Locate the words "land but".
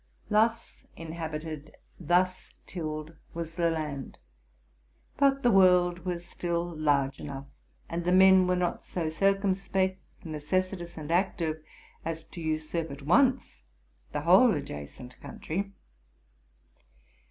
3.69-5.43